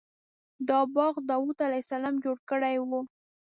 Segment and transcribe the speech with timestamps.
[0.67, 2.91] دا باغ داود علیه السلام جوړ کړی و.